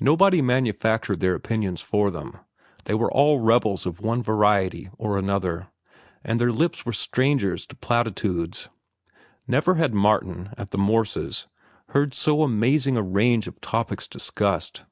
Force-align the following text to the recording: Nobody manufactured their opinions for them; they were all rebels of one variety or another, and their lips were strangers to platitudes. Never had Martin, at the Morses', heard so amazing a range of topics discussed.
Nobody 0.00 0.40
manufactured 0.40 1.18
their 1.18 1.34
opinions 1.34 1.80
for 1.80 2.12
them; 2.12 2.36
they 2.84 2.94
were 2.94 3.10
all 3.12 3.40
rebels 3.40 3.84
of 3.84 4.00
one 4.00 4.22
variety 4.22 4.90
or 4.96 5.18
another, 5.18 5.66
and 6.22 6.40
their 6.40 6.52
lips 6.52 6.86
were 6.86 6.92
strangers 6.92 7.66
to 7.66 7.74
platitudes. 7.74 8.68
Never 9.48 9.74
had 9.74 9.92
Martin, 9.92 10.50
at 10.56 10.70
the 10.70 10.78
Morses', 10.78 11.48
heard 11.88 12.14
so 12.14 12.44
amazing 12.44 12.96
a 12.96 13.02
range 13.02 13.48
of 13.48 13.60
topics 13.60 14.06
discussed. 14.06 14.84